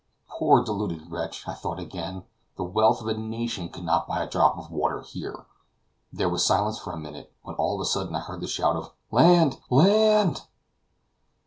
Poor 0.27 0.63
deluded 0.63 1.11
wretch! 1.11 1.47
I 1.47 1.53
thought 1.53 1.77
again; 1.77 2.23
the 2.57 2.63
wealth 2.63 3.01
of 3.01 3.07
a 3.07 3.13
nation 3.13 3.69
could 3.69 3.83
not 3.83 4.07
buy 4.07 4.23
a 4.23 4.27
drop 4.27 4.57
of 4.57 4.71
water 4.71 5.01
here. 5.03 5.45
There 6.11 6.27
was 6.27 6.43
silence 6.43 6.79
for 6.79 6.91
a 6.91 6.97
minute, 6.97 7.31
when 7.43 7.55
all 7.57 7.75
of 7.75 7.81
a 7.81 7.85
sudden 7.85 8.15
I 8.15 8.21
heard 8.21 8.41
the 8.41 8.47
shout 8.47 8.75
of 8.75 8.93
"Land! 9.11 9.59
land!" 9.69 10.41